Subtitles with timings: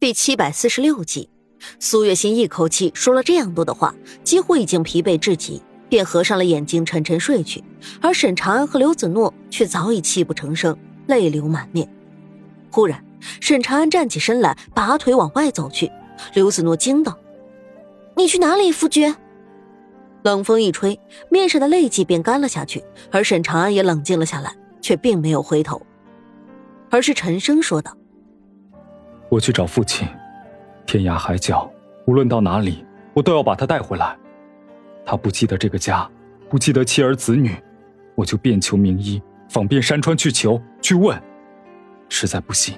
[0.00, 1.28] 第七百四十六集，
[1.78, 7.62] 苏月心一口气说了这样多的话，几乎已经疲惫至极，便合上了眼睛，沉沉睡去。
[8.00, 10.74] 而沈长安和刘子诺却早已泣不成声，
[11.06, 11.86] 泪流满面。
[12.70, 13.04] 忽然，
[13.42, 15.92] 沈长安站起身来，拔腿往外走去。
[16.32, 17.18] 刘子诺惊道
[18.16, 19.14] ：“你去哪里，夫君？”
[20.24, 20.98] 冷风一吹，
[21.28, 22.82] 面上的泪迹便干了下去，
[23.12, 25.82] 而沈长安也冷静了下来，却并没有回头，
[26.88, 27.94] 而是沉声说道。
[29.30, 30.08] 我去找父亲，
[30.84, 31.70] 天涯海角，
[32.04, 34.16] 无论到哪里，我都要把他带回来。
[35.06, 36.08] 他不记得这个家，
[36.48, 37.54] 不记得妻儿子女，
[38.16, 41.16] 我就遍求名医，访遍山川去求去问。
[42.08, 42.74] 实在不行，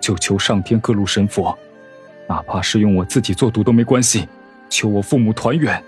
[0.00, 1.58] 就求上天各路神佛，
[2.28, 4.28] 哪怕是用我自己做毒都没关系，
[4.70, 5.82] 求我父母团圆。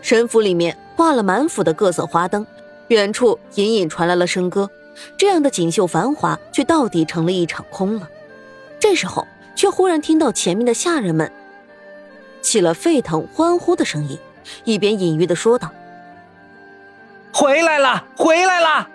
[0.00, 2.46] 神府里面挂了满府的各色花灯，
[2.88, 4.70] 远处隐隐传来了笙歌，
[5.18, 8.08] 这样的锦绣繁华，却到底成了一场空了。
[8.78, 11.30] 这时候，却忽然听到前面的下人们
[12.42, 14.18] 起了沸腾欢呼的声音，
[14.64, 15.70] 一边隐喻的说道
[17.32, 18.88] ：“回来了，回来了！”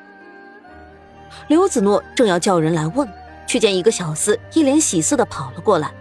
[1.48, 3.08] 刘子诺正要叫人来问，
[3.46, 5.92] 却见一个小厮一脸喜色的跑了过来：“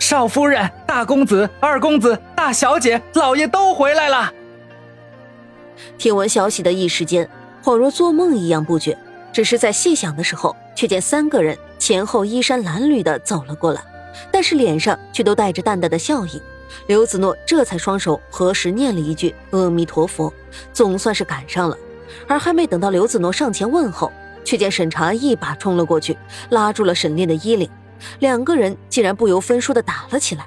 [0.00, 4.32] 少夫人、大公子、二公子、大小姐、老爷都回来了。”
[5.98, 7.28] 听闻消息的一时间，
[7.62, 8.98] 恍若做梦一样不觉，
[9.32, 11.56] 只是在细想的时候，却见三个人。
[11.78, 13.82] 前后衣衫褴褛的走了过来，
[14.30, 16.40] 但是脸上却都带着淡淡的笑意。
[16.88, 20.32] 刘子诺这才双手合十念了一句阿弥陀佛，
[20.72, 21.76] 总算是赶上了。
[22.28, 24.12] 而还没等到刘子诺上前问候，
[24.44, 26.16] 却见沈长安一把冲了过去，
[26.50, 27.68] 拉住了沈炼的衣领，
[28.20, 30.46] 两个人竟然不由分说的打了起来。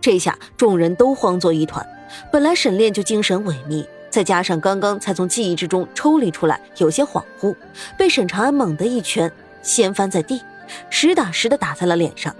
[0.00, 1.86] 这下众人都慌作一团。
[2.32, 7.54] 本来沈炼就精神萎靡，再加上刚刚才从记忆之中抽离出来，有些恍惚，
[7.98, 9.30] 被沈长安猛地一拳
[9.62, 10.42] 掀翻在地。
[10.90, 12.34] 实打实的打在了脸上，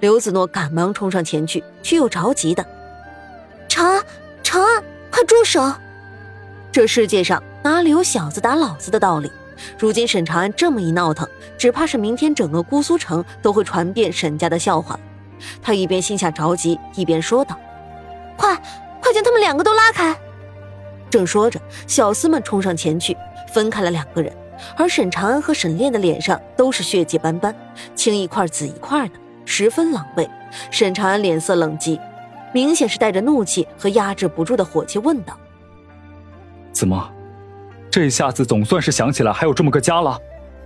[0.00, 2.66] 刘子诺赶忙冲上前去，却又着急的
[3.68, 4.02] ：“长安，
[4.42, 5.72] 长安，快住手！
[6.72, 9.30] 这世界上哪里有小子打老子的道理？
[9.78, 14.98] 如今沈长安这么一闹腾，只怕是明天整个姑苏城都会传遍沈家的笑话。”
[15.62, 17.56] 他一边心下着急，一边说道
[18.36, 18.56] ：“快，
[19.00, 20.16] 快将他们两个都拉开！”
[21.08, 23.16] 正说着，小厮们冲上前去，
[23.52, 24.36] 分开了两个人。
[24.76, 27.54] 而沈长安和沈炼的脸上都是血迹斑斑，
[27.94, 29.14] 青一块紫一块的，
[29.44, 30.28] 十分狼狈。
[30.70, 32.00] 沈长安脸色冷极，
[32.54, 35.36] 明显是带着怒气和压制不住的火气，问道
[36.72, 37.10] ：“怎么，
[37.90, 40.18] 这下子总算是想起来还有这么个家了？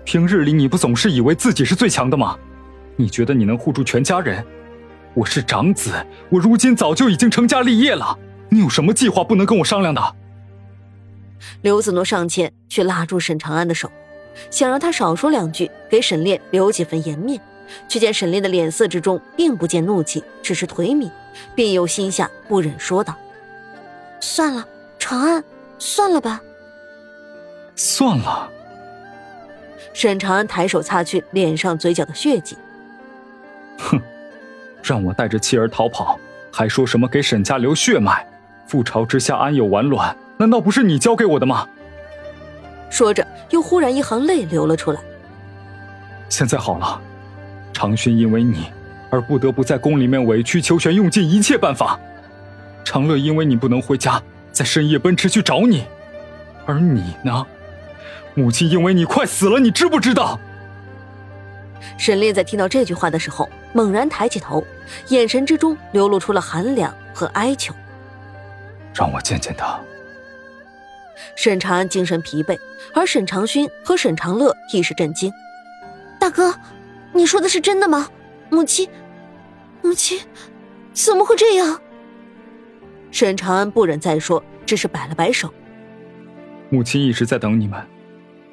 [0.04, 2.38] 平日里你不总是以为自己是最强的吗？
[2.97, 4.44] 你觉得你能护住全家人？
[5.14, 5.92] 我是长子，
[6.30, 8.16] 我如今早就已经成家立业了，
[8.48, 10.14] 你有什么计划不能跟我商量的？”
[11.62, 13.91] 刘子诺上前去拉住沈长安的手，
[14.50, 17.41] 想让他少说两句，给沈炼留几分颜面。
[17.88, 21.10] 却见沈炼的脸色之中并不见怒气，只是颓靡，
[21.54, 23.16] 便又心下不忍，说道
[24.20, 24.66] ：“算了，
[24.98, 25.42] 长安，
[25.78, 26.42] 算了吧。”
[27.74, 28.50] 算了。
[29.94, 32.59] 沈长安抬手擦去脸上、嘴角的血迹，
[33.78, 33.98] 哼，
[34.82, 36.19] 让我带着妻儿逃跑，
[36.53, 38.26] 还说什么给沈家留血脉？
[38.69, 40.14] 覆巢之下安有完卵？
[40.42, 41.69] 难道不是你教给我的吗？
[42.91, 45.00] 说着，又忽然一行泪流了出来。
[46.28, 47.00] 现在好了，
[47.72, 48.72] 长勋因为你
[49.08, 51.97] 而不得不在宫里面委曲求全，用尽一切办法。
[52.82, 54.20] 长乐因为你不能回家，
[54.50, 55.84] 在深夜奔驰去找你。
[56.66, 57.47] 而你呢？
[58.34, 60.41] 母亲因为你快死了，你知不知道？
[61.97, 64.66] 沈炼在听到这句话的时候，猛然抬起头，
[65.06, 67.72] 眼神之中流露出了寒凉和哀求。
[68.92, 69.78] 让我见见他。
[71.37, 72.59] 沈长安精神疲惫，
[72.94, 75.33] 而沈长勋和沈长乐亦是震惊。
[76.19, 76.55] 大哥，
[77.12, 78.09] 你说的是真的吗？
[78.50, 78.88] 母亲，
[79.83, 80.21] 母亲，
[80.93, 81.81] 怎么会这样？
[83.10, 85.53] 沈长安不忍再说，只是摆了摆手。
[86.71, 87.81] 母亲一直在等你们，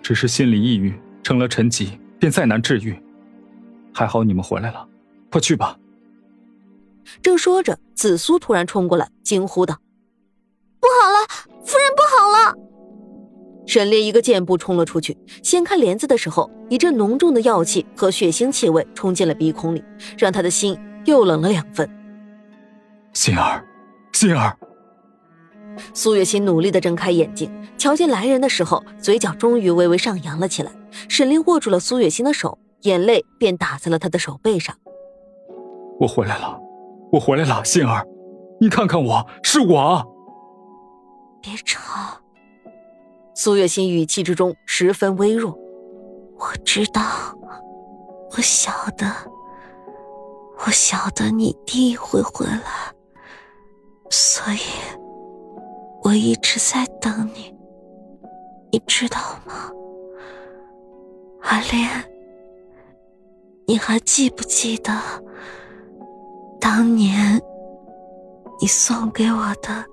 [0.02, 0.94] 只是心理抑郁，
[1.24, 3.02] 成了沉疾，便再难治愈。
[3.94, 4.88] 还好你们回来了，
[5.32, 5.78] 快去吧。
[7.22, 9.80] 正说着，紫苏突然冲过来，惊呼道
[10.80, 11.28] ：“不好了，
[11.66, 12.09] 夫人不好了！”
[13.70, 19.84] 沈烈一个箭步冲了出去，掀开帘子的时候，一阵浓重的药气和血腥气味冲进了鼻孔里，
[20.18, 20.76] 让他的心
[21.06, 21.88] 又冷了两分。
[23.14, 23.64] 心儿，
[24.12, 24.58] 心儿。
[25.94, 30.72] 苏月心努力的睁开眼睛，瞧见来人的时候，嘴角终于微微上扬了起来。
[31.08, 34.76] 沈烈握住了苏月心的手，眼泪便打在了他的手背上。
[36.00, 36.60] 我回来了，
[37.12, 38.04] 我回来了，心儿，
[38.60, 40.04] 你看看我，是我。
[41.40, 41.80] 别吵。
[43.42, 45.58] 苏月心语气之中十分微弱。
[46.38, 47.02] 我知道，
[48.32, 49.10] 我晓得，
[50.66, 52.94] 我晓得你一定会回来，
[54.10, 54.60] 所以
[56.04, 57.56] 我一直在等你，
[58.74, 59.72] 你知道吗？
[61.44, 61.90] 阿莲，
[63.66, 64.92] 你还记不记得
[66.60, 67.42] 当年
[68.60, 69.86] 你送给我的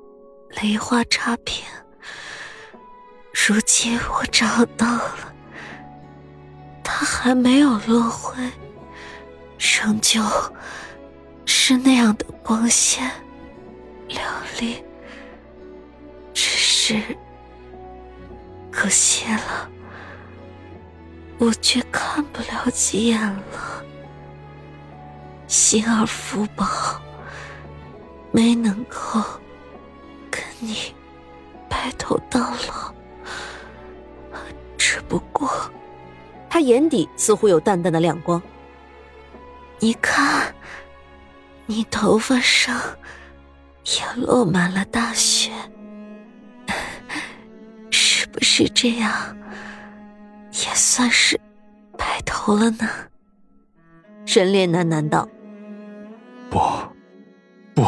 [0.61, 1.65] 雷花插片？
[3.37, 5.33] 如今我找到了，
[6.83, 8.35] 它还没有落灰，
[9.57, 10.21] 仍旧
[11.45, 13.09] 是那样的光鲜
[14.09, 14.25] 亮
[14.59, 14.83] 丽，
[16.35, 17.01] 只是
[18.73, 19.71] 可惜了，
[21.39, 23.85] 我却看不了几眼了。
[25.47, 26.67] 心儿福宝
[28.33, 29.23] 没能够
[30.33, 30.93] 跟你
[31.69, 32.96] 白头到老。
[35.17, 35.49] 不过，
[36.47, 38.43] 他眼底似乎有淡淡的亮光。
[39.79, 40.55] 你看，
[41.65, 42.79] 你头发上
[43.85, 45.51] 也落满了大雪，
[47.91, 49.11] 是不是这样？
[50.53, 51.41] 也算是
[51.97, 52.87] 白头了呢。
[54.27, 55.27] 沈炼喃喃道
[56.51, 56.61] ：“不，
[57.75, 57.83] 不，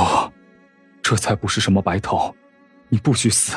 [1.02, 2.34] 这才不是什么白头。
[2.88, 3.54] 你不许死，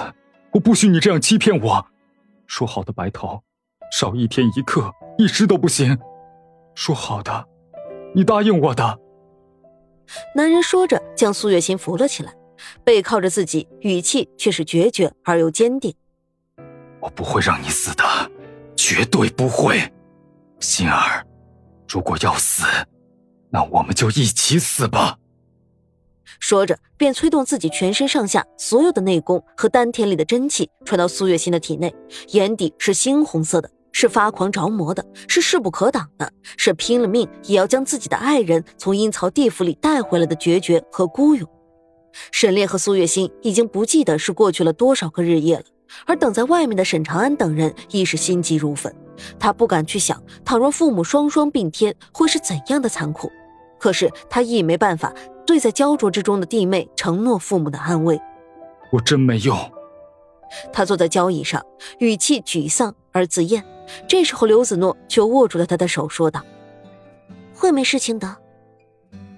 [0.51, 1.87] 我不许你这样欺骗我。”
[2.47, 3.41] 说好的白头，
[3.91, 5.97] 少一天一刻，一时都不行。
[6.73, 7.45] 说好的，
[8.15, 8.99] 你答应我的。
[10.35, 12.33] 男人说着，将苏月心扶了起来，
[12.83, 15.93] 背靠着自己，语气却是决绝而又坚定
[16.99, 18.03] ：“我不会让你死的，
[18.75, 19.79] 绝对不会。
[20.59, 21.25] 心儿，
[21.87, 22.65] 如果要死，
[23.49, 25.17] 那我们就一起死吧。”
[26.39, 31.93] 说着，便催动自己全身上下所有的内功和丹田里的真气传到苏月心的体内，
[32.29, 41.47] 眼底是猩红色的，是发狂着魔的，是势不可挡的，是拼了命也要将自己的爱人从阴曹地府里带回来的决绝和孤勇。
[42.31, 45.63] 沈炼和苏月心已经不记得是过去了多少个日夜了，
[46.05, 48.93] 而等在外面的沈长安等人亦是心急如焚。
[49.39, 53.31] 他不敢去想，倘若父母双双并天，会是怎样的残酷。
[53.79, 55.13] 可是他亦没办法。
[55.43, 58.21] 对在焦灼之中的弟妹承诺父母的安慰，
[58.91, 59.57] 我真没用。
[60.71, 61.61] 他坐在交椅上，
[61.97, 63.65] 语气沮丧而自厌。
[64.07, 66.43] 这时候，刘子诺却握住了他的手，说道
[67.53, 68.37] ：“会没事情的。”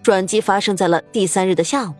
[0.03, 1.93] 转机发生在了第三日的下午。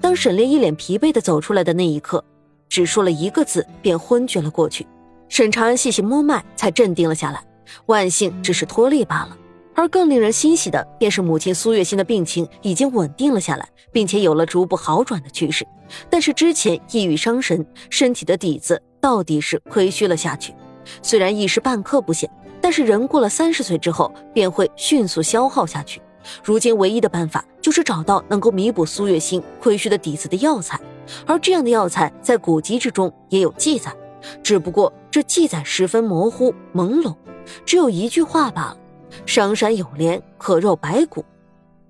[0.00, 2.22] 当沈烈一脸疲惫的走出来的那一刻，
[2.68, 4.86] 只说了一个字，便昏厥了过去。
[5.28, 7.42] 沈长安细细摸脉，才镇定了下来。
[7.86, 9.36] 万幸只是脱力罢了。
[9.74, 15.66] 而更令人欣喜的，便是母亲苏月心的病情已经稳定了下来，并且有了逐步好转的趋势。
[16.10, 20.52] 但是之前抑郁伤神，身体的底子到底是亏虚了下去。
[21.02, 26.00] 虽然一时半刻不显，但是人过了三十岁之后，便会迅速消耗下去。
[26.44, 30.78] 如今唯一的办法就是找到能够弥补苏月心亏虚的底子的药材，
[31.26, 33.90] 而这样的药材在古籍之中也有记载，
[34.42, 37.14] 只不过这记载十分模糊朦胧，
[37.64, 38.76] 只有一句话罢了。
[39.26, 41.24] 商山有莲，可肉白骨。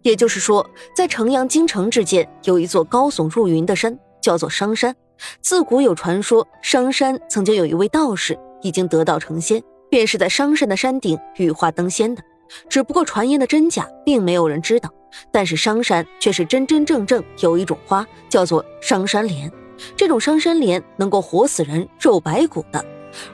[0.03, 0.67] 也就是说，
[0.97, 4.95] 在城阳京城之间，有一座高耸入云的山，叫做商山。
[5.43, 12.23] 自古有传说，商山曾经有一位道士已经得道成仙，便是在商山的山顶羽化登仙的。
[12.69, 14.91] 只不过传言的真假，并没有人知道。
[15.33, 19.51] 但是商山却是真真正正有一种花，叫做商山莲。
[19.97, 22.85] 这种商山莲能够活死人、肉白骨的，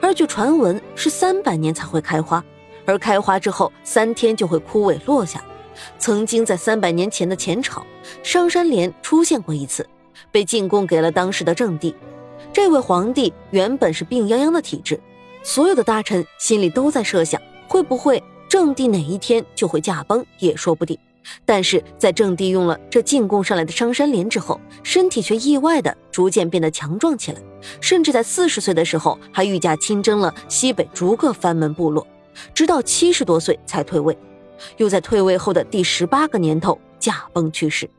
[0.01, 2.43] 而据传闻是三百年才会开花。
[2.85, 5.43] 而开花之后三天就会枯萎落下。
[5.99, 7.85] 曾经在三百年前的前朝，
[8.23, 9.85] 商山莲出现过一次，
[10.31, 11.93] 被进贡给了当时的郑帝。
[12.53, 14.99] 这位皇帝原本是病殃殃的体质，
[15.47, 20.99] 所有的大臣心里都在设想，会不会郑帝哪一天就会驾崩也说不定。
[21.45, 27.41] 但是在郑帝用了这进贡上来的商山莲之后，身体却意外的逐渐变得强壮起来，
[27.79, 32.05] 甚至在四十岁的时候还御驾亲征了西北逐个藩门部落。
[32.53, 34.17] 直到七十多岁才退位，
[34.75, 37.89] 又在退位后的第十八个年头驾崩去世。